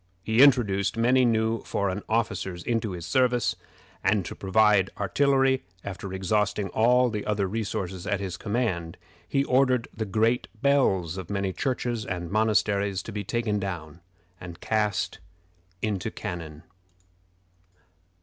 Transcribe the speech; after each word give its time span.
He 0.23 0.41
introduced 0.41 0.97
many 0.97 1.25
new 1.25 1.61
foreign 1.61 2.01
officers 2.09 2.63
into 2.63 2.93
his 2.93 3.05
service; 3.05 3.55
and 4.03 4.25
to 4.25 4.33
provide 4.33 4.89
artillery, 4.99 5.63
after 5.83 6.11
exhausting 6.11 6.69
all 6.69 7.11
the 7.11 7.23
other 7.23 7.45
resources 7.47 8.07
at 8.07 8.19
his 8.19 8.35
command, 8.35 8.97
he 9.29 9.43
ordered 9.43 9.87
the 9.95 10.05
great 10.07 10.47
bells 10.59 11.17
of 11.17 11.29
many 11.29 11.53
churches 11.53 12.03
and 12.03 12.31
monasteries 12.31 13.03
to 13.03 13.11
be 13.11 13.23
taken 13.23 13.59
down 13.59 14.01
and 14.39 14.59
cast 14.59 15.19
into 15.83 16.09
cannon. 16.09 16.63